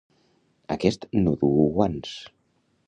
[0.75, 2.19] Aquest no duu guants!